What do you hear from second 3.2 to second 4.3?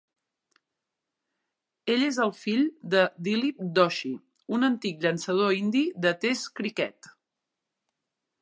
Dilip Doshi,